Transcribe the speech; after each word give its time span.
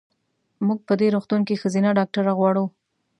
مونږ 0.65 0.79
په 0.87 0.93
دې 0.99 1.07
روغتون 1.15 1.41
کې 1.47 1.59
ښځېنه 1.61 1.89
ډاکټره 1.99 2.31
غواړو. 2.39 2.65